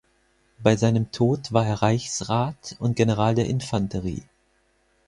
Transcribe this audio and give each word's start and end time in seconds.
Bei 0.63 0.75
seinem 0.77 1.11
Tod 1.11 1.53
war 1.53 1.63
er 1.67 1.83
Reichsrat 1.83 2.75
und 2.79 2.95
General 2.95 3.35
der 3.35 3.45
Infanterie. 3.45 4.23